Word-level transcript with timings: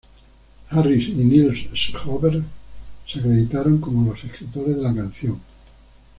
Harris 0.71 1.09
y 1.09 1.13
Nils 1.13 1.69
Sjöberg 1.75 2.41
se 3.07 3.19
acreditaron 3.19 3.79
como 3.79 4.09
los 4.11 4.23
escritores 4.23 4.77
de 4.77 4.81
la 4.81 4.95
canción. 4.95 5.39